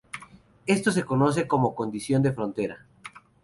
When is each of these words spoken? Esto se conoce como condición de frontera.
Esto 0.65 0.91
se 0.91 1.05
conoce 1.05 1.47
como 1.47 1.75
condición 1.75 2.23
de 2.23 2.31
frontera. 2.33 2.87